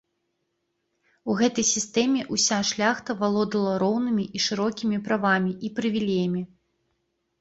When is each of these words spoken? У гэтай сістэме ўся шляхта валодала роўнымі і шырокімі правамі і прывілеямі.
У 1.33 1.35
гэтай 1.41 1.65
сістэме 1.73 2.21
ўся 2.37 2.57
шляхта 2.71 3.17
валодала 3.21 3.75
роўнымі 3.87 4.25
і 4.39 4.45
шырокімі 4.49 4.97
правамі 5.09 5.53
і 5.69 5.75
прывілеямі. 5.81 6.41